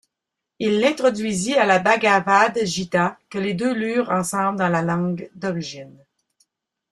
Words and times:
Il 0.57 0.79
l'introduisit 0.79 1.53
à 1.53 1.63
la 1.67 1.77
Bhagavad-Gītā, 1.77 3.19
que 3.29 3.37
les 3.37 3.53
deux 3.53 3.71
lurent 3.71 4.09
ensemble 4.09 4.57
dans 4.57 4.67
la 4.67 4.81
langue 4.81 5.29
d'origine. 5.35 5.95